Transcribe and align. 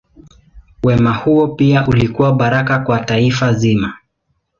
Wema 0.83 1.13
huo 1.13 1.47
pia 1.47 1.87
ulikuwa 1.87 2.31
baraka 2.33 2.79
kwa 2.79 2.99
taifa 2.99 3.53
zima. 3.53 3.93